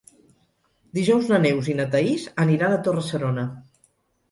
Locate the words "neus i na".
1.43-1.87